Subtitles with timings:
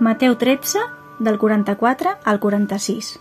[0.00, 0.78] Mateu 13,
[1.18, 3.20] del 44 al 46.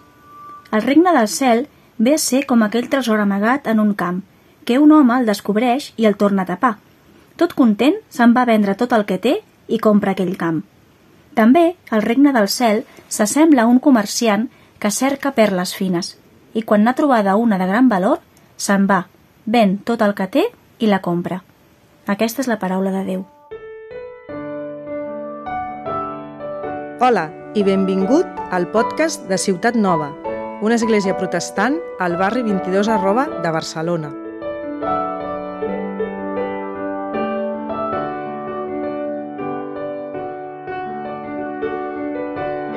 [0.71, 1.67] El regne del cel
[1.97, 4.21] ve a ser com aquell tresor amagat en un camp,
[4.63, 6.77] que un home el descobreix i el torna a tapar.
[7.35, 9.33] Tot content, se'n va vendre tot el que té
[9.67, 10.61] i compra aquell camp.
[11.35, 14.47] També, el regne del cel s'assembla a un comerciant
[14.79, 16.13] que cerca perles fines
[16.53, 18.23] i quan n'ha trobada una de gran valor,
[18.55, 19.01] se'n va,
[19.43, 20.45] ven tot el que té
[20.79, 21.41] i la compra.
[22.07, 23.27] Aquesta és la paraula de Déu.
[26.99, 30.09] Hola i benvingut al podcast de Ciutat Nova,
[30.59, 34.09] una església protestant al barri 22 arroba de Barcelona.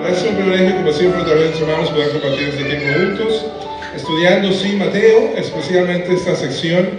[0.07, 3.47] Es un privilegio, como siempre, otra vez, hermanos, poder compartir este tiempo juntos,
[3.97, 6.91] estudiando, sí, Mateo, especialmente esta sección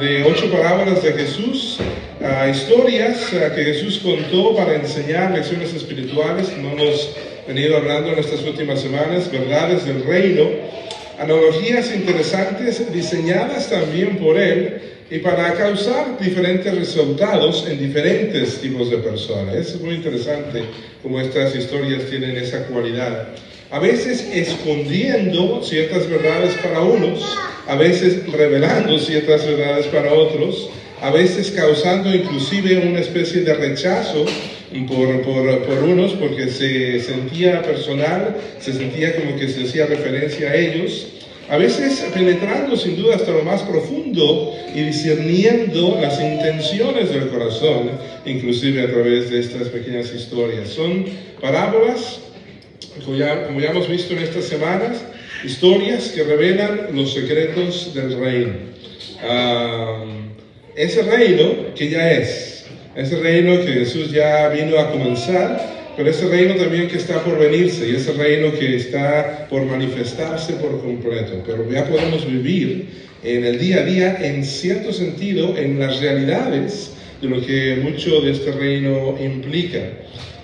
[0.00, 1.78] de ocho parábolas de Jesús,
[2.20, 8.18] uh, historias uh, que Jesús contó para enseñar lecciones espirituales, como hemos venido hablando en
[8.18, 10.44] estas últimas semanas, verdades del reino,
[11.18, 18.98] analogías interesantes diseñadas también por Él y para causar diferentes resultados en diferentes tipos de
[18.98, 19.54] personas.
[19.54, 20.62] Es muy interesante
[21.02, 23.28] cómo estas historias tienen esa cualidad.
[23.70, 27.20] A veces escondiendo ciertas verdades para unos,
[27.66, 30.70] a veces revelando ciertas verdades para otros,
[31.02, 34.24] a veces causando inclusive una especie de rechazo
[34.88, 40.50] por, por, por, unos porque se sentía personal, se sentía como que se hacía referencia
[40.50, 41.08] a ellos,
[41.50, 47.90] a veces penetrando sin duda hasta lo más profundo y discerniendo las intenciones del corazón,
[48.24, 50.70] inclusive a través de estas pequeñas historias.
[50.70, 51.04] Son
[51.40, 52.20] parábolas,
[53.04, 55.04] como ya, como ya hemos visto en estas semanas,
[55.44, 58.54] historias que revelan los secretos del reino.
[59.22, 60.28] Uh,
[60.76, 66.28] ese reino que ya es, ese reino que Jesús ya vino a comenzar, pero ese
[66.28, 71.42] reino también que está por venirse y ese reino que está por manifestarse por completo.
[71.44, 72.88] Pero ya podemos vivir
[73.24, 78.20] en el día a día, en cierto sentido, en las realidades de lo que mucho
[78.20, 79.80] de este reino implica.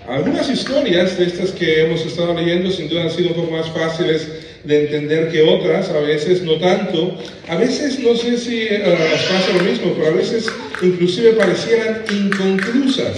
[0.09, 3.71] Algunas historias de estas que hemos estado leyendo sin duda han sido un poco más
[3.71, 4.29] fáciles
[4.63, 7.17] de entender que otras, a veces no tanto.
[7.49, 10.47] A veces no sé si uh, pasa lo mismo, pero a veces
[10.83, 13.17] inclusive parecieran inconclusas.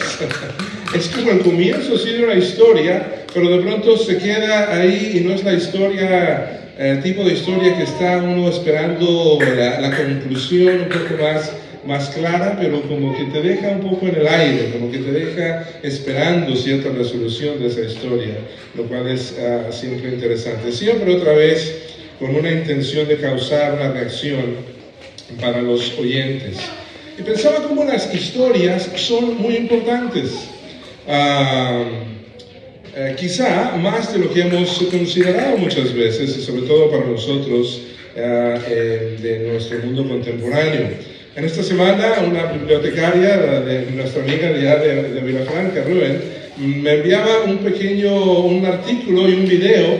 [0.94, 5.20] es como el comienzo sí de una historia, pero de pronto se queda ahí y
[5.20, 10.82] no es la historia, el tipo de historia que está uno esperando la, la conclusión
[10.82, 11.50] un poco más
[11.86, 15.12] más clara, pero como que te deja un poco en el aire, como que te
[15.12, 18.34] deja esperando cierta resolución de esa historia,
[18.74, 20.72] lo cual es uh, siempre interesante.
[20.72, 21.74] Siempre otra vez
[22.18, 24.56] con una intención de causar una reacción
[25.40, 26.58] para los oyentes.
[27.18, 30.32] Y pensaba como las historias son muy importantes.
[31.06, 32.06] Uh,
[32.98, 37.82] eh, quizá más de lo que hemos considerado muchas veces, y sobre todo para nosotros
[38.16, 41.15] uh, eh, de nuestro mundo contemporáneo.
[41.36, 46.18] En esta semana, una bibliotecaria de nuestra amiga de, de, Vilafranca, Rubén,
[46.56, 49.98] me enviaba un pequeño un artículo y un video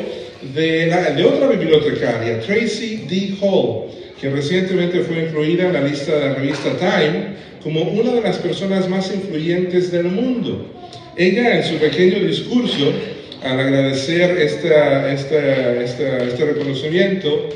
[0.54, 3.34] de, la, de otra bibliotecaria, Tracy D.
[3.42, 8.22] Hall, que recientemente fue incluida en la lista de la revista Time como una de
[8.22, 10.72] las personas más influyentes del mundo.
[11.18, 12.94] Ella, en su pequeño discurso,
[13.44, 17.50] al agradecer esta, esta, esta, este reconocimiento,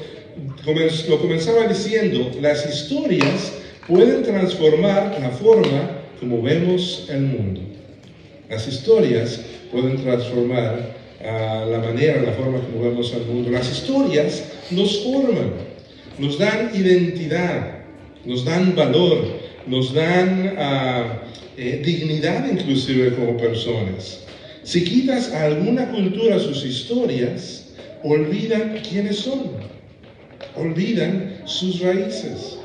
[1.08, 3.54] lo comenzaba diciendo, las historias
[3.90, 5.90] pueden transformar la forma
[6.20, 7.60] como vemos el mundo.
[8.48, 9.40] Las historias
[9.72, 13.50] pueden transformar uh, la manera, la forma como vemos el mundo.
[13.50, 15.50] Las historias nos forman,
[16.18, 17.80] nos dan identidad,
[18.24, 19.24] nos dan valor,
[19.66, 24.20] nos dan uh, eh, dignidad inclusive como personas.
[24.62, 27.72] Si quitas a alguna cultura sus historias,
[28.04, 29.50] olvidan quiénes son,
[30.54, 32.59] olvidan sus raíces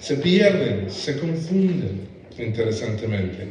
[0.00, 2.00] se pierden, se confunden,
[2.38, 3.46] interesantemente.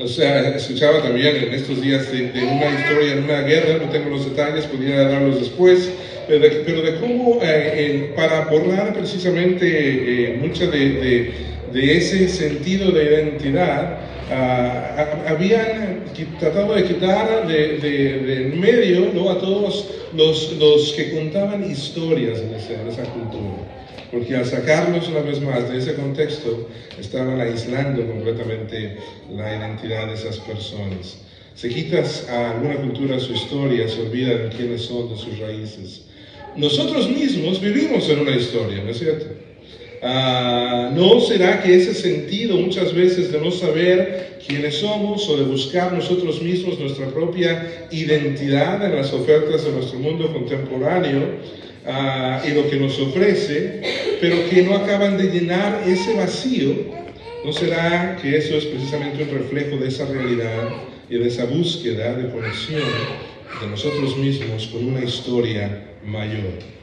[0.00, 3.90] O sea, escuchaba también en estos días de, de, una historia en una guerra, no
[3.90, 5.90] tengo los detalles, podría darlos después,
[6.28, 11.32] pero de, pero de cómo eh, para borrar precisamente eh, mucho de, de,
[11.72, 13.98] de, ese sentido de identidad,
[14.30, 16.04] uh, habían
[16.38, 19.30] tratado de quitar de, de, en medio ¿no?
[19.30, 23.68] a todos los, los que contaban historias en esa, en esa cultura
[24.10, 26.68] porque al sacarlos una vez más de ese contexto,
[26.98, 28.98] estaban aislando completamente
[29.30, 31.18] la identidad de esas personas.
[31.54, 36.06] Se quitas a alguna cultura su historia, se olvidan quiénes son, de sus raíces.
[36.56, 39.26] Nosotros mismos vivimos en una historia, ¿no es cierto?
[40.02, 45.44] Ah, ¿No será que ese sentido muchas veces de no saber quiénes somos o de
[45.44, 51.22] buscar nosotros mismos nuestra propia identidad en las ofertas de nuestro mundo contemporáneo
[51.86, 53.82] ah, y lo que nos ofrece,
[54.20, 56.74] pero que no acaban de llenar ese vacío?
[57.44, 60.68] ¿No será que eso es precisamente un reflejo de esa realidad
[61.08, 62.82] y de esa búsqueda de conexión
[63.60, 66.78] de nosotros mismos con una historia mayor?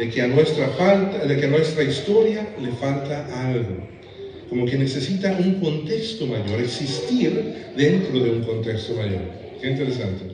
[0.00, 3.86] de que a nuestra falta, de que a nuestra historia le falta algo,
[4.50, 9.22] como que necesita un contexto mayor, existir dentro de un contexto mayor.
[9.62, 10.24] Qué interesante.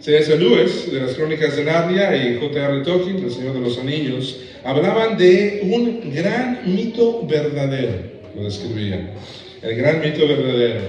[0.00, 0.36] C.S.
[0.36, 2.82] Lewis, de las Crónicas de Narnia, y J.R.
[2.84, 7.94] Tolkien, del Señor de los Anillos, hablaban de un gran mito verdadero,
[8.34, 9.10] lo describían.
[9.62, 10.80] El gran mito verdadero.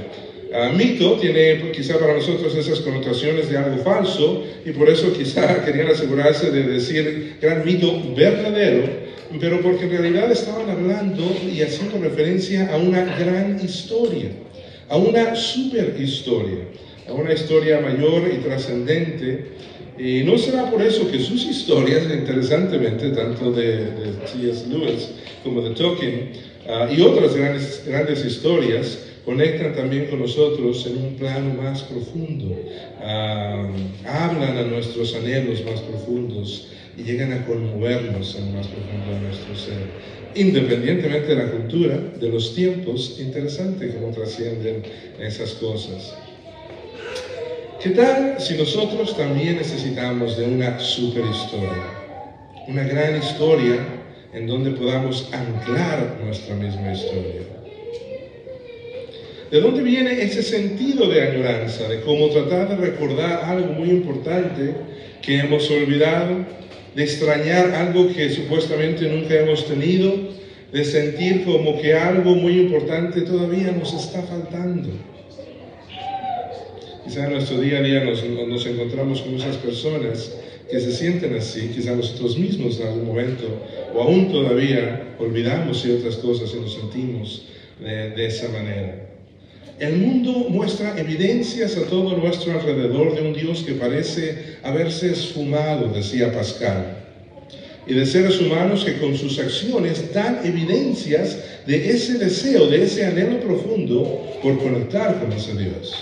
[0.48, 5.62] Uh, mito tiene quizá para nosotros esas connotaciones de algo falso y por eso quizá
[5.66, 9.07] querían asegurarse de decir gran mito verdadero,
[9.40, 14.32] pero porque en realidad estaban hablando y haciendo referencia a una gran historia,
[14.90, 16.60] a una super historia,
[17.08, 19.58] a una historia mayor y trascendente.
[19.98, 24.68] Y no será por eso que sus historias, interesantemente, tanto de, de C.S.
[24.70, 25.10] Lewis
[25.44, 26.32] como de Tolkien,
[26.68, 32.56] uh, y otras grandes, grandes historias, conectan también con nosotros en un plano más profundo,
[33.02, 33.68] ah,
[34.06, 39.20] hablan a nuestros anhelos más profundos y llegan a conmovernos en lo más profundo de
[39.22, 40.18] nuestro ser.
[40.36, 44.84] Independientemente de la cultura, de los tiempos, interesante cómo trascienden
[45.20, 46.16] esas cosas.
[47.82, 51.86] ¿Qué tal si nosotros también necesitamos de una superhistoria?
[52.68, 53.78] Una gran historia
[54.34, 57.42] en donde podamos anclar nuestra misma historia.
[59.52, 64.76] ¿De dónde viene ese sentido de añoranza, de cómo tratar de recordar algo muy importante
[65.22, 66.46] que hemos olvidado,
[66.98, 70.12] de extrañar algo que supuestamente nunca hemos tenido,
[70.74, 74.90] de sentir como que algo muy importante todavía nos está faltando?
[77.06, 80.34] Quizá en nuestro día a día nos, encontramos con esas personas
[80.72, 83.46] que se sienten así, quizá nosotros mismos en algún momento,
[83.94, 87.46] o aún todavía olvidamos ciertas cosas y nos sentimos
[87.80, 89.07] de esa manera.
[89.80, 95.94] El mundo muestra evidencias a todo nuestro alrededor de un Dios que parece haberse esfumado,
[95.94, 96.98] decía Pascal,
[97.86, 101.38] y de seres humanos que con sus acciones dan evidencias
[101.68, 105.94] de ese deseo, de ese anhelo profundo por conectar con ese Dios.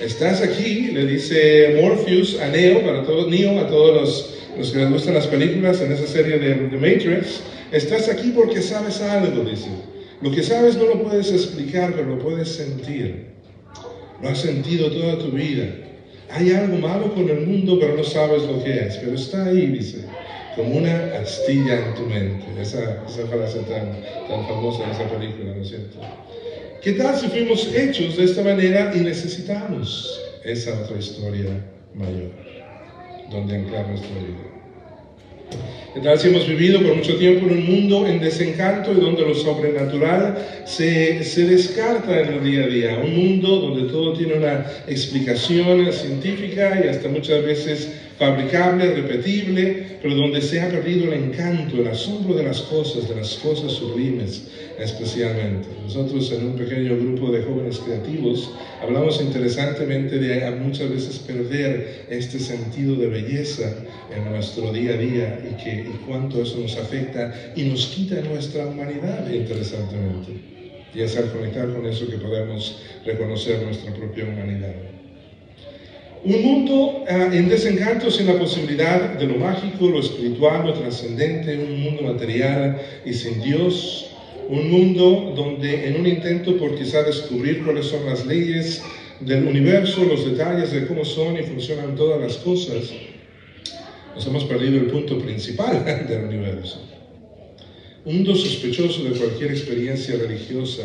[0.00, 4.78] Estás aquí, le dice Morpheus a Neo, para todos, Neo, a todos los, los, que
[4.78, 9.44] les gustan las películas en esa serie de, de Matrix, estás aquí porque sabes algo,
[9.44, 9.68] dice.
[10.22, 13.26] Lo que sabes no lo puedes explicar, pero lo puedes sentir.
[14.22, 15.64] Lo has sentido toda tu vida.
[16.30, 18.98] Hay algo malo con el mundo, pero no sabes lo que es.
[18.98, 20.04] Pero está ahí, dice,
[20.54, 22.44] como una astilla en tu mente.
[22.60, 25.98] Esa, esa frase tan, tan famosa de esa película, ¿no es cierto?
[26.82, 31.64] ¿Qué tal si fuimos hechos de esta manera y necesitamos esa otra historia
[31.94, 32.30] mayor,
[33.28, 34.61] donde anclar nuestra vida?
[35.94, 40.38] Entonces hemos vivido por mucho tiempo en un mundo en desencanto y donde lo sobrenatural
[40.64, 43.02] se, se, descarta en el día a día.
[43.04, 50.14] Un mundo donde todo tiene una explicación científica y hasta muchas veces fabricable, repetible, pero
[50.14, 54.48] donde se ha perdido el encanto, el asombro de las cosas, de las cosas sublimes
[54.78, 55.68] especialmente.
[55.82, 58.50] Nosotros en un pequeño grupo de jóvenes creativos
[58.82, 63.74] hablamos interesantemente de muchas veces perder este sentido de belleza
[64.14, 68.20] en nuestro día a día y, que, y cuánto eso nos afecta y nos quita
[68.22, 70.32] nuestra humanidad interesantemente.
[70.94, 74.74] Y es al conectar con eso que podemos reconocer nuestra propia humanidad.
[76.24, 81.58] Un mundo uh, en desencanto sin la posibilidad de lo mágico, lo espiritual, lo trascendente,
[81.58, 84.11] un mundo material y sin Dios,
[84.52, 88.82] un mundo donde en un intento por quizá descubrir cuáles son las leyes
[89.20, 92.92] del universo, los detalles de cómo son y funcionan todas las cosas,
[94.14, 96.86] nos hemos perdido el punto principal del universo.
[98.04, 100.82] Un mundo sospechoso de cualquier experiencia religiosa,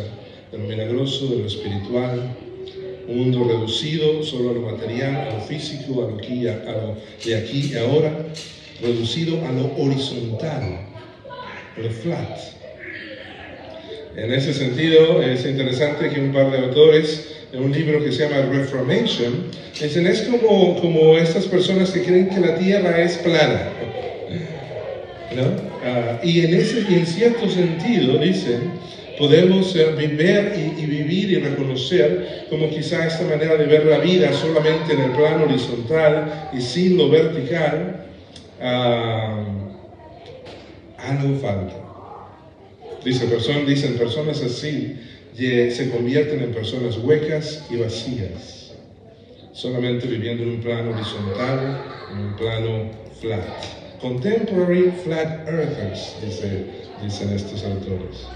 [0.49, 2.37] de lo milagroso, de lo espiritual,
[3.05, 6.95] un mundo reducido solo a lo material, a lo físico, a lo, aquí, a, lo
[7.25, 8.27] de aquí y ahora,
[8.81, 10.87] reducido a lo horizontal,
[11.75, 12.56] a lo flat.
[14.17, 18.27] En ese sentido, es interesante que un par de autores de un libro que se
[18.27, 19.45] llama Reformation
[19.79, 23.69] dicen, es como, como estas personas que creen que la Tierra es plana.
[25.35, 25.43] ¿No?
[25.43, 28.71] Uh, y, en ese, en cierto sentido, dicen,
[29.19, 34.33] podemos ver y, y, vivir y reconocer como quizá esta manera de ver la vida
[34.33, 38.03] solamente en el plano horizontal y sin lo vertical,
[38.61, 39.43] uh,
[41.07, 41.86] algo falta.
[43.07, 43.25] Dice,
[43.65, 44.97] dicen personas así
[45.33, 48.73] se convierten en personas huecas y vacías,
[49.53, 53.47] solamente viviendo en un plano horizontal, en un plano flat.
[54.01, 56.17] Contemporary flat earthers,
[57.01, 58.27] dicen estos autores.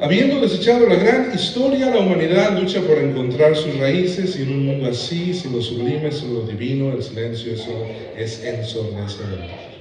[0.00, 4.66] Habiendo desechado la gran historia, la humanidad lucha por encontrar sus raíces y en un
[4.66, 7.86] mundo así, sin lo sublime, sin lo divino, el silencio eso
[8.18, 9.71] es ensordecedor.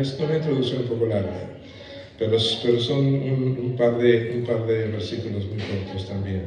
[0.00, 1.58] Es una introducción un poco larga,
[2.18, 6.42] pero, pero son un, par de, un par de versículos muy cortos también,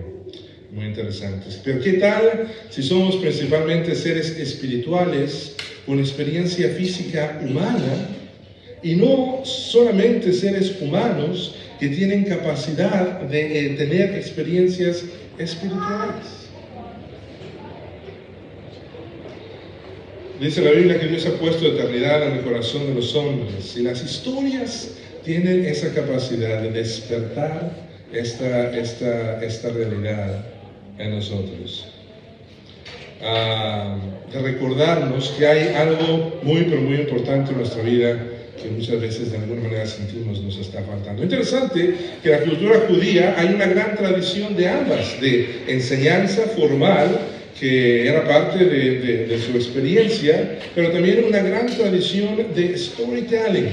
[0.72, 1.60] muy interesantes.
[1.64, 8.10] Pero ¿qué tal si somos principalmente seres espirituales con experiencia física humana
[8.84, 15.06] y no solamente seres humanos que tienen capacidad de eh, tener experiencias
[15.38, 16.39] espirituales.
[20.40, 23.84] Dice la Biblia que Dios ha puesto eternidad en el corazón de los hombres y
[23.84, 24.92] las historias
[25.26, 27.72] tienen esa capacidad de despertar
[28.14, 30.46] esta, esta, esta realidad
[30.98, 31.88] en nosotros.
[33.22, 33.98] Ah,
[34.32, 38.18] de recordarnos que hay algo muy, pero muy importante en nuestra vida
[38.62, 41.22] que muchas veces de alguna manera sentimos nos está faltando.
[41.22, 47.20] Interesante que la cultura judía hay una gran tradición de ambas, de enseñanza formal,
[47.58, 53.70] que era parte de, de, su experiencia, pero también una gran tradición de storytelling,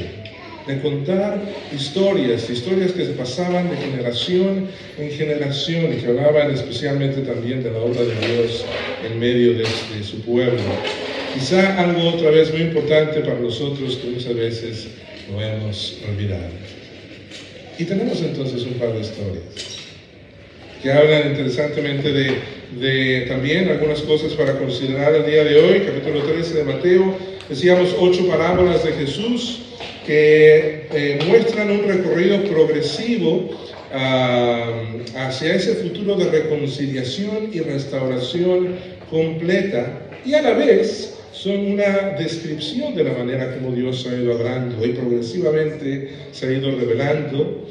[0.66, 1.40] de contar
[1.74, 4.68] historias, historias que se pasaban de generación
[4.98, 8.64] en generación y que hablaban especialmente también de la obra de Dios
[9.04, 10.60] en medio de, de su pueblo.
[11.34, 14.88] Quizá algo otra vez muy importante para nosotros que muchas veces
[15.30, 16.50] lo hemos olvidado.
[17.78, 19.76] Y tenemos entonces un par de historias
[20.82, 22.38] que hablan interesantemente de,
[22.72, 27.14] de también algunas cosas para considerar el día de hoy, capítulo 13 de Mateo.
[27.48, 29.60] Decíamos ocho parábolas de Jesús
[30.04, 33.50] que eh, muestran un recorrido progresivo
[33.92, 34.82] ah,
[35.16, 38.76] hacia ese futuro de reconciliación y restauración
[39.10, 44.32] completa y a la vez son una descripción de la manera como Dios ha ido
[44.32, 47.66] hablando y progresivamente se ha ido revelando.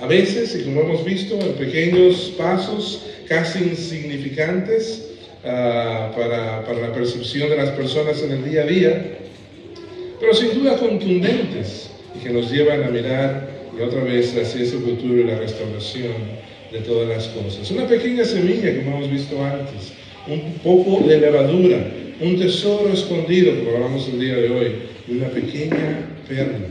[0.00, 5.04] A veces, y como hemos visto, en pequeños pasos casi insignificantes
[5.44, 9.18] ah, para, para la percepción de las personas en el día a día,
[10.20, 14.78] pero sin duda contundentes y que nos llevan a mirar y otra vez hacia ese
[14.78, 16.14] futuro y la restauración
[16.72, 17.70] de todas las cosas.
[17.70, 19.92] Una pequeña semilla, como hemos visto antes,
[20.26, 21.78] un poco de levadura
[22.20, 24.72] un tesoro escondido, como hablamos el día de hoy,
[25.06, 26.66] y una pequeña perla.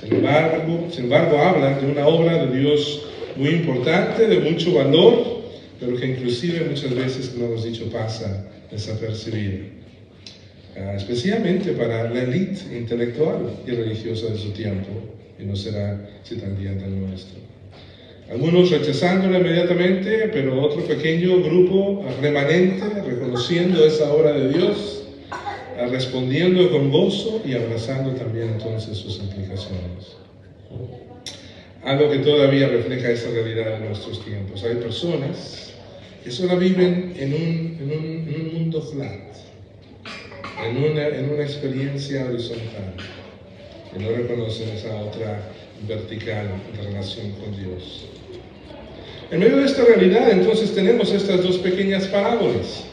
[0.00, 5.35] Sin embargo, sin embargo, hablan de una obra de Dios muy importante, de mucho valor,
[5.78, 9.64] pero que inclusive muchas veces, como hemos dicho, pasa desapercibida.
[10.76, 14.88] Ah, especialmente para la élite intelectual y religiosa de su tiempo,
[15.38, 17.38] y no será si también del nuestro.
[18.30, 25.04] Algunos rechazándolo inmediatamente, pero otro pequeño grupo remanente reconociendo esa obra de Dios,
[25.90, 30.16] respondiendo con gozo y abrazando también entonces sus implicaciones.
[31.86, 34.64] Algo que todavía refleja esa realidad de nuestros tiempos.
[34.64, 35.72] Hay personas
[36.24, 39.36] que solo viven en un, en un, en un mundo flat,
[40.66, 42.94] en una, en una experiencia horizontal,
[43.92, 45.40] que no reconocen esa otra
[45.86, 48.06] vertical de relación con Dios.
[49.30, 52.84] En medio de esta realidad, entonces tenemos estas dos pequeñas parábolas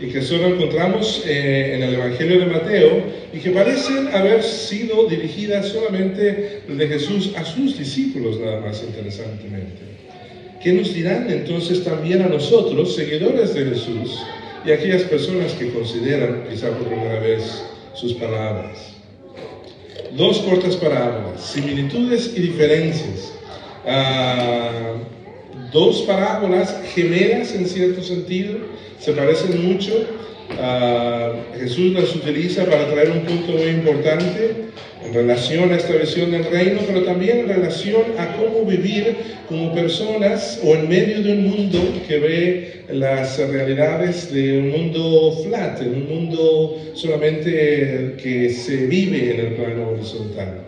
[0.00, 3.02] y que solo encontramos eh, en el Evangelio de Mateo
[3.34, 9.90] y que parecen haber sido dirigidas solamente de Jesús a sus discípulos, nada más interesantemente.
[10.62, 14.18] ¿Qué nos dirán entonces también a nosotros, seguidores de Jesús,
[14.64, 17.62] y a aquellas personas que consideran, quizá por primera vez,
[17.94, 18.94] sus palabras?
[20.16, 23.32] Dos cortas parábolas, similitudes y diferencias.
[23.86, 24.94] Ah,
[25.72, 28.58] dos parábolas gemelas en cierto sentido,
[29.00, 29.92] se parecen mucho.
[30.58, 34.70] Ah, Jesús las utiliza para traer un punto muy importante
[35.04, 39.16] en relación a esta visión del reino, pero también en relación a cómo vivir
[39.48, 45.40] como personas o en medio de un mundo que ve las realidades de un mundo
[45.44, 50.66] flat, en un mundo solamente que se vive en el plano horizontal.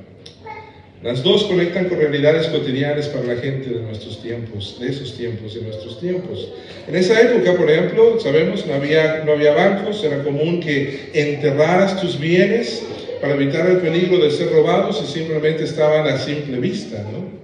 [1.03, 5.53] Las dos conectan con realidades cotidianas para la gente de nuestros tiempos, de esos tiempos,
[5.55, 6.49] de nuestros tiempos.
[6.87, 12.01] En esa época, por ejemplo, sabemos, no había, no había bancos, era común que enterraras
[12.01, 12.85] tus bienes
[13.21, 17.42] para evitar el peligro de ser robados y simplemente estaban a simple vista, ¿no?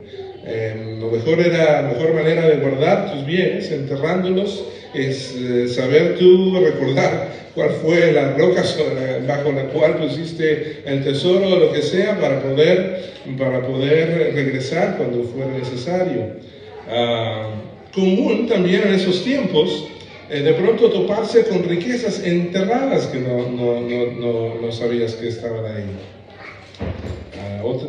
[0.49, 4.64] Eh, lo mejor era, la mejor manera de guardar tus bienes, enterrándolos,
[4.95, 8.62] es eh, saber tú recordar cuál fue la roca
[9.26, 14.97] bajo la cual pusiste el tesoro o lo que sea para poder, para poder regresar
[14.97, 16.37] cuando fuera necesario.
[16.88, 17.50] Ah,
[17.95, 19.87] común también en esos tiempos
[20.31, 25.64] eh, de pronto toparse con riquezas enterradas que no, no, no, no sabías que estaban
[25.64, 25.85] ahí.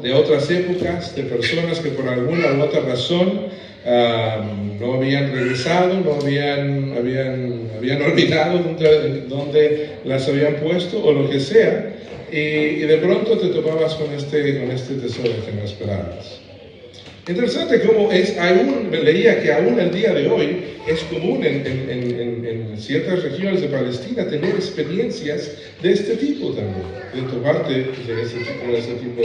[0.01, 3.45] De otras épocas, de personas que por alguna u otra razón
[3.85, 11.13] uh, no habían regresado, no habían, habían, habían olvidado dónde, dónde, las habían puesto o
[11.13, 11.93] lo que sea,
[12.31, 16.39] y, y, de pronto te topabas con este, con este tesoro que no esperabas.
[17.29, 22.19] Interesante cómo es, aún, leía que aún el día de hoy es común en, en,
[22.19, 22.38] en,
[22.79, 28.71] ciertas regiones de Palestina tener experiencias de este tipo también, de toparte de ese tipo,
[28.71, 29.21] de, ese tipo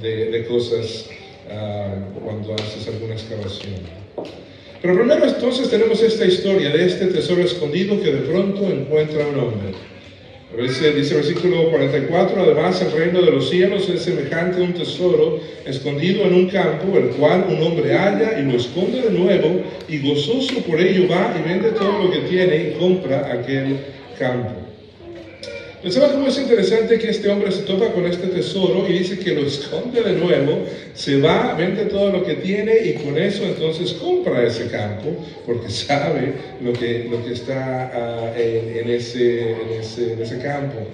[0.00, 1.06] de, cosas
[1.46, 3.74] uh, cuando haces alguna excavación.
[4.82, 9.38] Pero primero entonces tenemos esta historia de este tesoro escondido que de pronto encuentra un
[9.38, 9.74] hombre.
[10.56, 15.38] Dice, el versículo 44, además el reino de los cielos es semejante a un tesoro
[15.64, 19.98] escondido en un campo, el cual un hombre halla y lo esconde de nuevo, y
[20.00, 23.78] gozoso por ello va y vende todo lo que tiene y compra aquel
[24.18, 24.69] campo.
[25.82, 29.34] Pensaba cómo es interesante que este hombre se topa con este tesoro y dice que
[29.34, 33.94] lo esconde de nuevo, se va, vende todo lo que tiene y con eso entonces
[33.94, 40.38] compra ese campo porque sabe lo que, lo que está ese, en, ese, en ese
[40.38, 40.86] campo.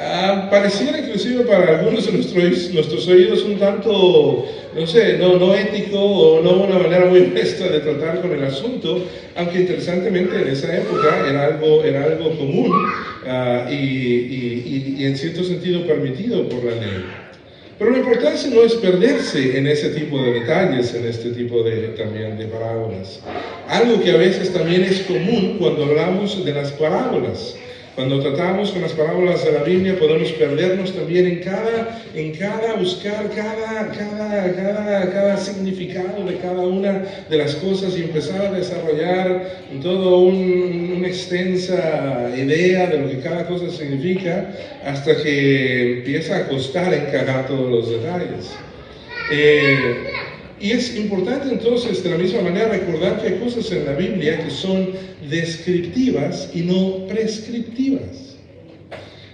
[0.00, 5.54] Uh, pareciera inclusive para algunos de nuestros, nuestros oídos un tanto, no sé, no, no
[5.54, 9.04] ético o no una manera muy honesta de tratar con el asunto,
[9.36, 15.18] aunque interesantemente en esa época era algo, era algo común uh, y, y, y, en
[15.18, 17.04] cierto sentido permitido por la ley.
[17.78, 21.88] Pero la importancia no es perderse en ese tipo de detalles, en este tipo de,
[21.88, 23.20] también de parábolas.
[23.68, 27.54] Algo que a veces también es común cuando hablamos de las parábolas.
[28.00, 32.72] Cuando tratamos con las parábolas de la Biblia podemos perdernos también en cada, en cada
[32.76, 38.52] buscar cada, cada, cada, cada significado de cada una de las cosas y empezar a
[38.52, 39.46] desarrollar
[39.82, 44.50] toda un, una extensa idea de lo que cada cosa significa
[44.82, 48.50] hasta que empieza a costar encajar todos los detalles.
[49.30, 50.09] Eh,
[50.60, 54.44] y es importante entonces de la misma manera recordar que hay cosas en la Biblia
[54.44, 54.90] que son
[55.28, 58.36] descriptivas y no prescriptivas.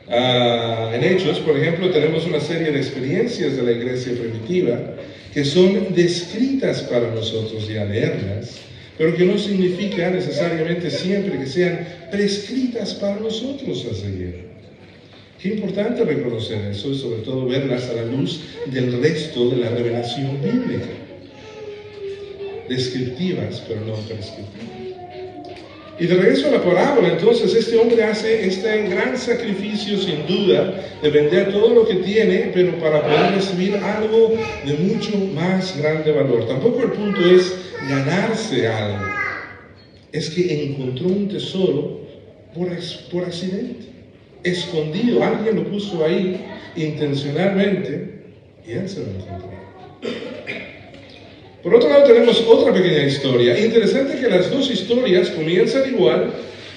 [0.08, 4.78] Ah, en Hechos, por ejemplo, tenemos una serie de experiencias de la iglesia primitiva
[5.34, 8.58] que son descritas para nosotros y a leerlas,
[8.96, 14.46] pero que no significa necesariamente siempre que sean prescritas para nosotros a seguir.
[15.42, 19.70] Qué importante reconocer eso y sobre todo verlas a la luz del resto de la
[19.70, 20.86] revelación bíblica
[22.68, 24.76] descriptivas, pero no prescriptivas.
[25.98, 30.74] Y de regreso a la parábola, entonces este hombre hace este gran sacrificio sin duda
[31.02, 34.34] de vender todo lo que tiene, pero para poder recibir algo
[34.66, 36.46] de mucho más grande valor.
[36.46, 37.54] Tampoco el punto es
[37.88, 39.06] ganarse algo,
[40.12, 42.00] es que encontró un tesoro
[42.54, 42.68] por,
[43.10, 43.86] por accidente,
[44.42, 46.44] escondido, alguien lo puso ahí
[46.76, 48.20] intencionalmente
[48.66, 49.65] y él se lo encontró.
[51.66, 53.58] Por otro lado tenemos otra pequeña historia.
[53.58, 56.32] Interesante que las dos historias comienzan igual,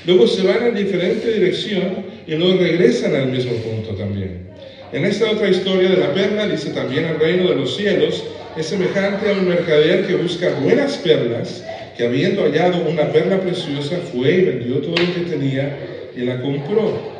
[0.08, 4.48] luego se van en diferente dirección y luego regresan al mismo punto también.
[4.92, 8.24] En esta otra historia de la perla dice también el reino de los cielos
[8.58, 11.64] es semejante a un mercader que busca buenas perlas,
[11.96, 15.78] que habiendo hallado una perla preciosa fue y vendió todo lo que tenía
[16.16, 17.19] y la compró.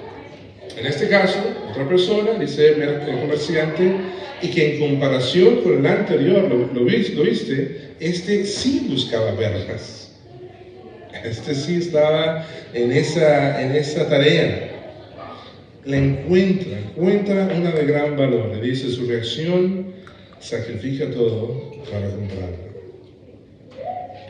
[0.80, 1.40] En este caso,
[1.70, 3.96] otra persona, dice el comerciante,
[4.42, 10.12] y que en comparación con el anterior, lo, lo, viste, este sí buscaba perlas.
[11.24, 14.70] Este sí estaba en esa, en esa tarea.
[15.84, 18.56] La encuentra, encuentra una de gran valor.
[18.56, 19.88] Le dice su reacción,
[20.40, 22.70] sacrifica todo para comprarla.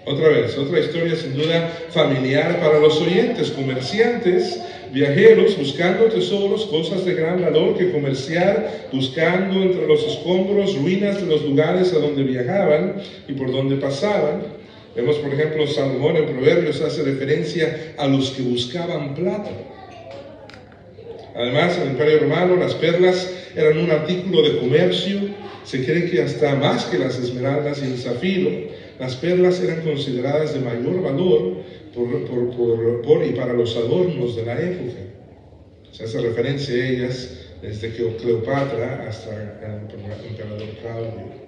[0.06, 4.60] Otra vez, otra historia sin duda familiar para los oyentes, comerciantes
[4.92, 11.28] viajeros buscando tesoros, cosas de gran valor que comerciar, buscando entre los escombros, ruinas de
[11.28, 12.96] los lugares a donde viajaban
[13.28, 14.42] y por donde pasaban.
[14.96, 19.52] Vemos, por ejemplo, Salomón en Proverbios hace referencia a los que buscaban plata.
[21.36, 25.20] Además, en el Imperio Romano las perlas eran un artículo de comercio.
[25.64, 28.50] Se cree que hasta más que las esmeraldas y el zafiro,
[29.00, 31.59] las perlas eran consideradas de mayor valor
[33.04, 35.00] por, y para los adornos de la época.
[35.92, 41.40] Se hace referencia a ellas desde Cleopatra hasta el emperador Claudio.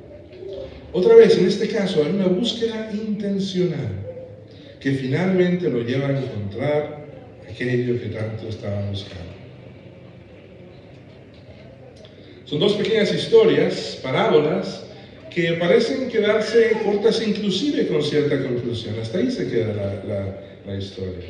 [0.94, 4.02] Otra vez, en este caso, hay una búsqueda intencional
[4.80, 7.06] que finalmente lo lleva a encontrar
[7.50, 9.32] aquello que tanto estaba buscando.
[12.46, 14.84] Son dos pequeñas historias, parábolas,
[15.34, 18.96] que parecen quedarse cortas inclusive con cierta conclusión.
[19.02, 19.74] Hasta ahí se queda
[20.66, 21.30] la, historia.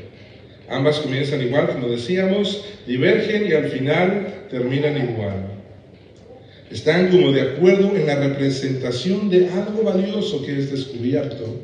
[0.69, 5.51] Ambas comienzan igual, como decíamos, divergen y al final terminan igual.
[6.71, 11.59] Están como de acuerdo en la representación de algo valioso que es descubierto,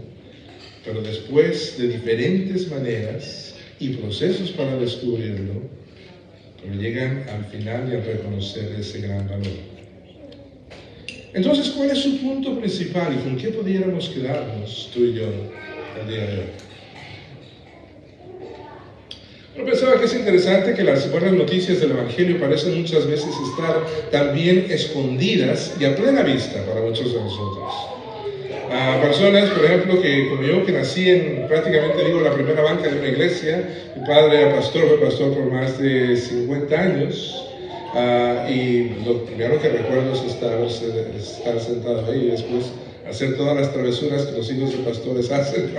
[0.86, 5.62] pero después de diferentes maneras y procesos para descubrirlo,
[6.62, 9.77] pero llegan al final y a reconocer ese gran valor.
[11.38, 15.26] Entonces, ¿cuál es su punto principal y con qué pudiéramos quedarnos tú y yo
[16.02, 16.46] el día de hoy?
[19.56, 23.86] Yo pensaba que es interesante que las buenas noticias del Evangelio parecen muchas veces estar
[24.12, 27.72] también escondidas y a plena vista para muchos de nosotros.
[28.72, 32.90] A personas, por ejemplo, que como yo, que nací en prácticamente, digo, la primera banca
[32.90, 37.37] de una iglesia, mi padre era pastor, fue pastor por más de 50 años,
[37.94, 42.72] Ah, y lo primero que recuerdo es estar, estar sentado ahí y después
[43.10, 45.72] hacer todas las travesuras que los hijos de pastores hacen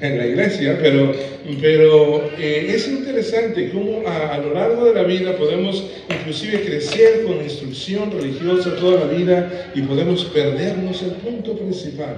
[0.00, 1.12] en la iglesia, pero,
[1.60, 7.24] pero eh, es interesante cómo a, a, lo largo de la vida podemos inclusive crecer
[7.24, 12.16] con instrucción religiosa toda la vida y podemos perdernos el punto principal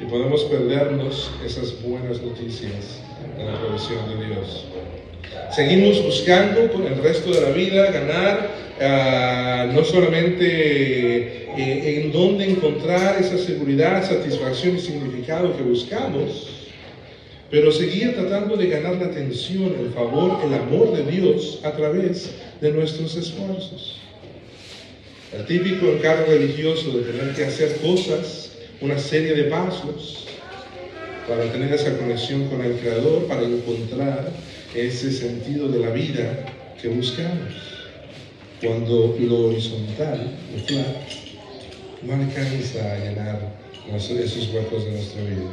[0.00, 3.00] y podemos perdernos esas buenas noticias
[3.36, 4.64] de la provisión de Dios.
[5.54, 8.48] Seguimos buscando por el resto de la vida ganar
[8.80, 16.48] ah, no solamente eh, en dónde encontrar esa seguridad, satisfacción y significado que buscamos,
[17.50, 22.30] pero seguir tratando de ganar la atención, el favor, el amor de Dios a través
[22.62, 23.98] de nuestros esfuerzos.
[25.36, 30.26] El típico encargo religioso de tener que hacer cosas, una serie de pasos,
[31.28, 34.30] para tener esa conexión con el Creador, para encontrar
[34.74, 36.46] ese sentido de la vida
[36.80, 37.54] que buscamos.
[38.60, 40.96] Cuando lo horizontal, lo flat,
[42.02, 43.62] no alcanza a llenar
[44.24, 45.50] esos huecos de nuestra vida.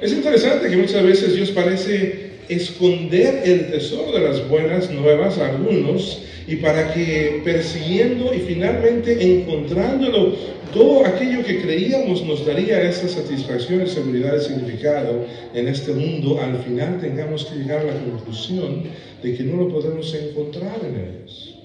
[0.00, 5.50] Es interesante que muchas veces Dios parece esconder el tesoro de las buenas nuevas a
[5.50, 10.34] algunos y para que persiguiendo y finalmente encontrándolo
[10.74, 16.58] todo aquello que creíamos nos daría esa satisfacción, seguridad y significado en este mundo, al
[16.64, 18.82] final tengamos que llegar a la conclusión
[19.22, 21.56] de que no lo podemos encontrar en ellos.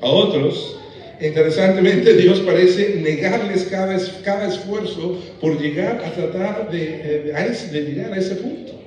[0.00, 0.76] A otros,
[1.20, 7.32] interesantemente, Dios parece negarles cada, cada esfuerzo por llegar a tratar de,
[7.72, 8.81] de llegar a ese punto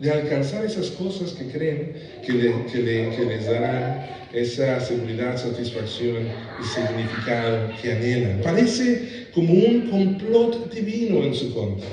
[0.00, 1.92] de alcanzar esas cosas que creen
[2.24, 6.26] que, les darán esa seguridad, satisfacción
[6.60, 8.40] y significado que anhelan.
[8.42, 11.88] Parece como un complot divino en su contra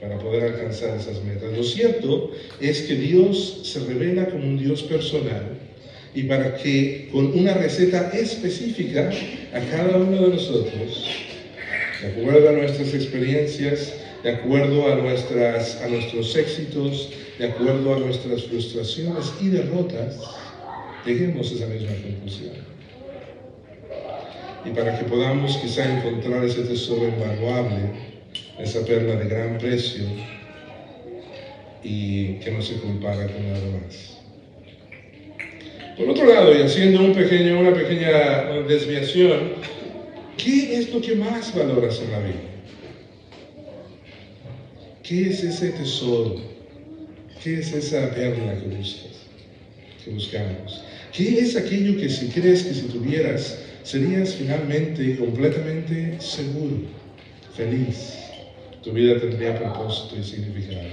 [0.00, 1.56] para poder alcanzar esas metas.
[1.56, 2.30] Lo cierto
[2.60, 5.58] es que Dios se revela como un Dios personal
[6.14, 9.10] y para que con una receta específica
[9.52, 11.06] a cada uno de nosotros,
[12.00, 18.44] de acuerdo a nuestras experiencias, de acuerdo a, a nuestros éxitos, de acuerdo a nuestras
[18.44, 20.18] frustraciones y derrotas,
[21.04, 22.52] lleguemos a esa misma conclusión.
[24.64, 27.90] Y para que podamos quizá encontrar ese tesoro invaluable,
[28.58, 30.04] esa perla de gran precio
[31.82, 34.20] y que no se compara con nada más.
[35.98, 39.52] Por otro lado, y haciendo un pequeño, una pequeña desviación,
[40.38, 42.53] ¿qué es lo que más valoras en la vida?
[45.04, 46.36] ¿Qué es ese tesoro?
[47.42, 49.26] ¿Qué es esa perla que buscas?
[50.02, 50.82] Que buscamos.
[51.12, 56.78] ¿Qué es aquello que si crees que si tuvieras serías finalmente completamente seguro,
[57.54, 58.14] feliz?
[58.82, 60.88] Tu vida tendría propósito y significado.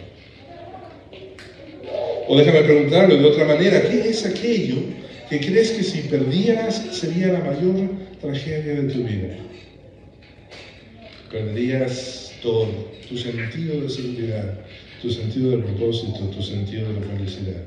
[2.27, 4.75] O déjame preguntarlo de otra manera, ¿qué es aquello
[5.29, 9.37] que crees que si perdieras sería la mayor tragedia de tu vida?
[11.31, 12.67] Perderías todo,
[13.07, 14.59] tu sentido de seguridad,
[15.01, 17.63] tu sentido de propósito, tu sentido de felicidad.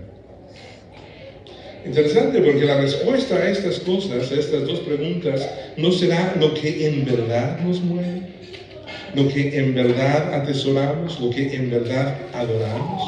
[1.87, 6.87] Interesante porque la respuesta a estas cosas, a estas dos preguntas, no será lo que
[6.87, 8.22] en verdad nos mueve,
[9.14, 13.02] lo que en verdad atesoramos, lo que en verdad adoramos,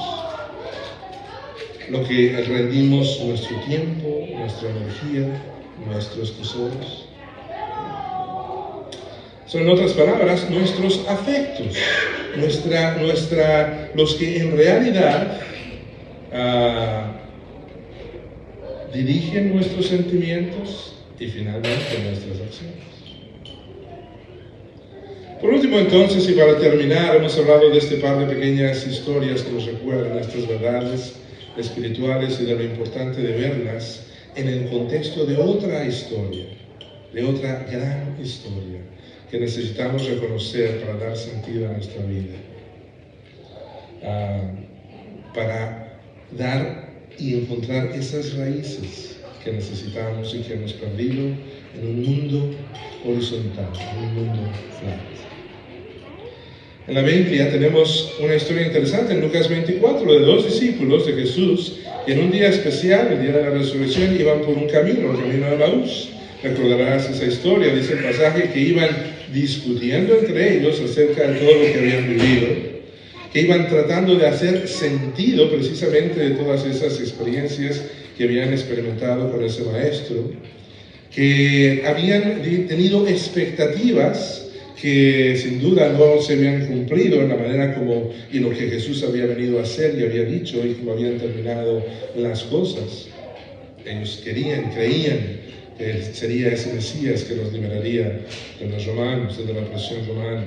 [1.89, 5.43] lo que rendimos nuestro tiempo, nuestra energía,
[5.87, 7.09] nuestros tesoros.
[9.47, 11.69] Son en otras palabras nuestros afectos,
[12.37, 15.41] nuestra, nuestra, los que en realidad
[16.33, 17.05] uh,
[18.93, 22.97] dirigen nuestros sentimientos y finalmente nuestras acciones.
[25.41, 29.53] Por último, entonces, y para terminar, hemos hablado de este par de pequeñas historias que
[29.53, 31.13] nos recuerdan estas verdades
[31.57, 36.47] espirituales y de lo importante de verlas en el contexto de otra historia,
[37.13, 38.86] de otra gran historia
[39.31, 42.37] que necesitamos reconocer para dar sentido a nuestra vida,
[44.05, 44.51] ah,
[45.35, 46.01] para
[46.33, 46.87] dar
[47.19, 51.25] y encontrar esas raíces que necesitamos y que hemos perdido
[51.75, 52.51] en un mundo
[53.05, 55.01] horizontal, en un mundo flat.
[56.89, 61.81] En la Biblia tenemos una historia interesante en Lucas 24 de dos discípulos de Jesús
[62.07, 65.19] que en un día especial, el día de la resurrección, iban por un camino, el
[65.19, 66.11] camino de Maús.
[66.43, 68.91] Recordarás esa historia, dice el pasaje, que iban
[69.33, 72.47] discutiendo entre ellos acerca de todo lo que habían vivido,
[73.33, 77.83] que iban tratando de hacer sentido precisamente de todas esas experiencias
[78.17, 80.31] que habían experimentado con ese maestro,
[81.15, 84.43] que habían tenido expectativas
[84.81, 89.03] que sin duda no se habían cumplido en la manera como y lo que Jesús
[89.03, 91.83] había venido a hacer y había dicho y como habían terminado
[92.15, 93.09] las cosas.
[93.87, 95.36] Ellos querían, creían
[95.79, 98.21] sería ese Mesías que los liberaría
[98.59, 100.45] de los romanos, de la opresión romana.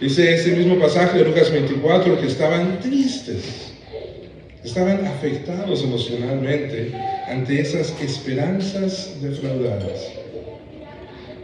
[0.00, 3.72] Dice ese mismo pasaje de Lucas 24 que estaban tristes,
[4.64, 6.92] estaban afectados emocionalmente
[7.26, 10.12] ante esas esperanzas defraudadas.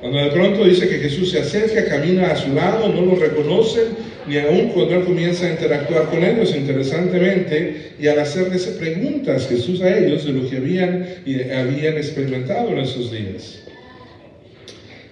[0.05, 3.85] Cuando de pronto dice que Jesús se acerca, camina a su lado, no lo reconocen,
[4.29, 9.81] ni aún cuando él comienza a interactuar con ellos, interesantemente, y al hacerles preguntas Jesús
[9.81, 11.09] a ellos de lo que habían,
[11.57, 13.61] habían experimentado en esos días.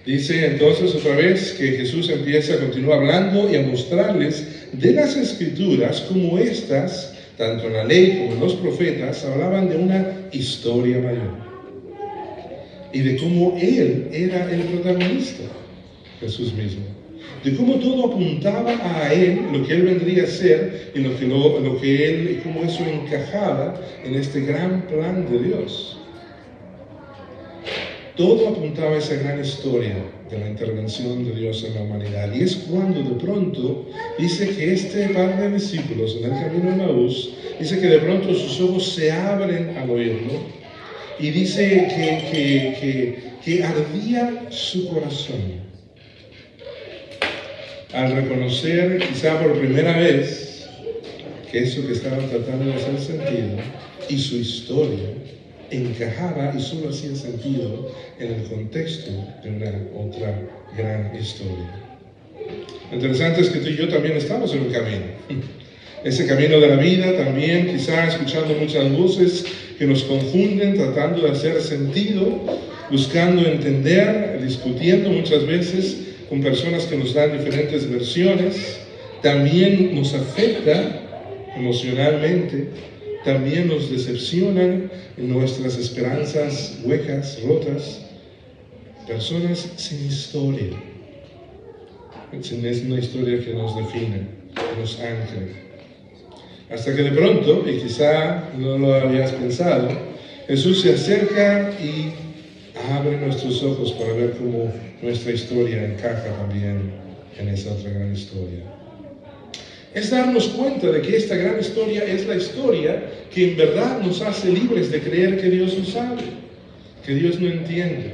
[0.05, 5.17] Dice entonces otra vez que Jesús empieza a continuar hablando y a mostrarles de las
[5.17, 10.99] escrituras como estas, tanto en la ley como en los profetas, hablaban de una historia
[10.99, 11.42] mayor
[12.93, 15.43] y de cómo Él era el protagonista,
[16.19, 16.83] Jesús mismo.
[17.43, 21.27] De cómo todo apuntaba a Él, lo que Él vendría a ser y lo que,
[21.27, 25.97] lo, que Él, cómo eso encajaba en este gran plan de Dios.
[28.15, 29.95] Todo apuntaba a esa gran historia
[30.29, 32.31] de la intervención de Dios en la humanidad.
[32.33, 33.87] Y es cuando de pronto
[34.19, 38.33] dice que este par de discípulos en el camino de Maús, dice que de pronto
[38.35, 40.62] sus ojos se abren al oírlo
[41.19, 41.87] y dice
[42.31, 45.63] que, ardía su corazón
[47.93, 50.67] al reconocer quizá por primera vez
[51.51, 53.57] que eso que estaban tratando de hacer sentido
[54.09, 55.09] y su historia
[55.69, 59.11] encajaba y solo hacía sentido en el contexto
[59.43, 60.41] de una otra
[60.75, 61.69] gran historia.
[62.89, 65.05] Lo interesante es que tú y yo también estamos en un camino.
[66.03, 69.45] Ese camino de la vida también, quizá escuchando muchas voces
[69.77, 72.41] que nos confunden, tratando de hacer sentido,
[72.91, 75.97] buscando entender, discutiendo muchas veces
[76.29, 78.79] con personas que nos dan diferentes versiones,
[79.21, 82.67] también nos afecta emocionalmente,
[83.23, 88.01] también nos decepcionan en nuestras esperanzas huecas, rotas,
[89.07, 90.73] personas sin historia,
[92.41, 95.72] sin una historia que nos define, que nos ancle.
[96.69, 99.89] Hasta que de pronto, y quizá no lo habías pensado,
[100.47, 102.11] Jesús se acerca y
[102.91, 104.71] abre nuestros ojos para ver cómo
[105.01, 106.91] nuestra historia encaja también
[107.37, 108.59] en esa otra gran historia.
[109.93, 114.21] Es darnos cuenta de que esta gran historia es la historia que en verdad nos
[114.21, 116.23] hace libres de creer que Dios no sabe,
[117.05, 118.13] que Dios no entiende.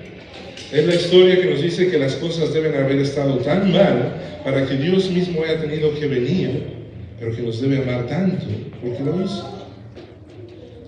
[0.73, 4.65] Es la historia que nos dice que las cosas deben haber estado tan mal para
[4.67, 6.78] que Dios mismo haya tenido que venir
[7.19, 8.45] pero que nos debe amar tanto
[8.81, 9.59] porque lo hizo.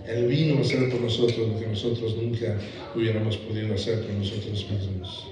[0.07, 2.57] Él vino a hacer por nosotros lo que nosotros nunca
[2.95, 5.27] hubiéramos podido hacer por nosotros mismos.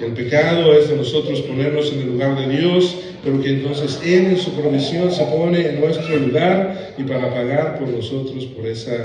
[0.00, 4.26] El pecado es de nosotros ponernos en el lugar de Dios, pero que entonces Él
[4.26, 9.00] en su provisión se pone en nuestro lugar y para pagar por nosotros por esa,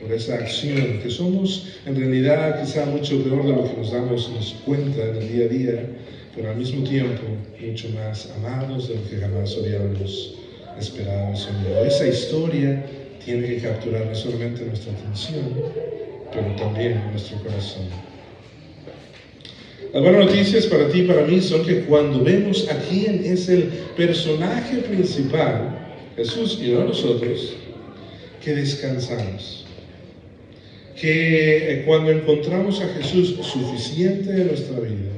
[0.00, 4.56] por esa acción, que somos en realidad quizá mucho peor de lo que nos damos
[4.66, 5.86] cuenta en el día a día,
[6.34, 7.22] pero al mismo tiempo
[7.60, 10.34] mucho más amados de lo que jamás habíamos
[10.78, 11.84] esperado soñado.
[11.84, 12.84] Esa historia
[13.24, 15.44] tiene que capturar no solamente nuestra atención,
[16.32, 17.84] pero también nuestro corazón.
[19.92, 23.48] Las buenas noticias para ti y para mí son que cuando vemos a quién es
[23.50, 23.64] el
[23.94, 25.78] personaje principal,
[26.16, 27.54] Jesús y no nosotros,
[28.42, 29.66] que descansamos.
[30.98, 35.10] Que eh, cuando encontramos a Jesús suficiente en nuestra vida,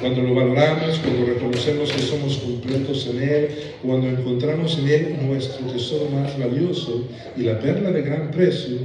[0.00, 3.48] cuando lo valoramos, cuando reconocemos que somos completos en Él,
[3.82, 7.04] cuando encontramos en Él nuestro tesoro más valioso
[7.36, 8.78] y la perla de gran precio,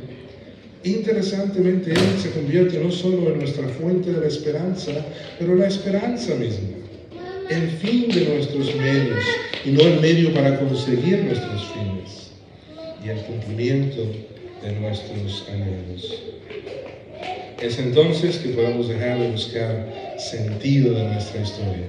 [0.83, 4.91] interesantemente Él se convierte no solo en nuestra fuente de la esperanza,
[5.39, 6.75] pero la esperanza misma.
[7.49, 9.23] el fin de nuestros medios
[9.63, 12.31] y no el medio para conseguir nuestros fines
[13.03, 14.01] y el cumplimiento
[14.63, 16.23] de nuestros anhelos.
[17.61, 21.87] Es entonces que podemos dejar de buscar sentido de nuestra historia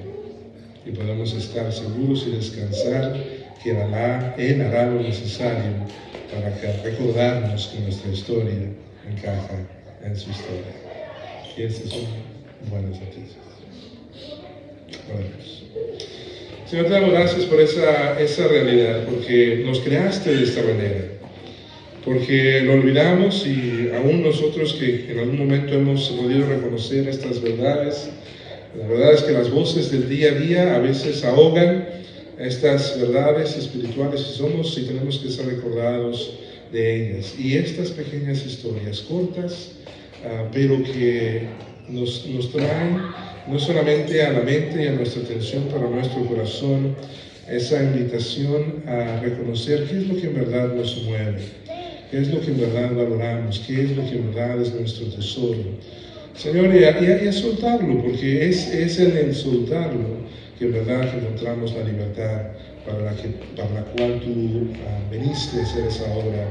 [0.85, 3.17] y podemos estar seguros y descansar
[3.63, 5.73] que Alá, Él hará lo necesario
[6.33, 8.71] para que recordarnos que nuestra historia
[9.09, 9.59] encaja
[10.05, 10.73] en su historia.
[11.57, 12.07] Y estas son
[12.71, 13.37] buenas noticias.
[16.67, 21.16] Señor, te damos gracias por esa, esa realidad, porque nos creaste de esta manera
[22.07, 28.11] porque lo olvidamos y aún nosotros que en algún momento hemos podido reconocer estas verdades,
[28.79, 31.89] la verdad es que las voces del día a día a veces ahogan
[32.39, 36.35] estas verdades espirituales y somos y tenemos que ser recordados
[36.71, 37.35] de ellas.
[37.41, 39.73] Y estas pequeñas historias cortas,
[40.25, 41.49] ah, pero que
[41.89, 43.03] nos, nos traen
[43.49, 46.95] no solamente a la mente y a nuestra atención, pero a nuestro corazón,
[47.51, 51.66] esa invitación a reconocer qué es lo que en verdad nos mueve
[52.11, 55.07] qué es lo que en verdad valoramos, qué es lo que en verdad es nuestro
[55.07, 55.65] tesoro.
[56.35, 60.27] Señor, y a, soltarlo, porque es, es en soltarlo
[60.59, 62.43] que en verdad encontramos la libertad
[62.85, 66.49] para la, que, para la cual tú ah, veniste a hacer esa obra